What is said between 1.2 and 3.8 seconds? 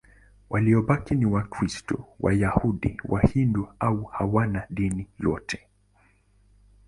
Wakristo, Wayahudi, Wahindu